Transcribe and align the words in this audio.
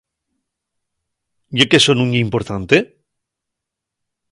¿Ye 1.57 1.65
qu'eso 1.69 1.91
nun 1.95 2.09
ye 2.15 2.23
importante? 2.27 2.75